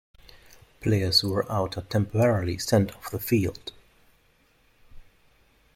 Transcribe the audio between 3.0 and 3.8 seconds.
the field.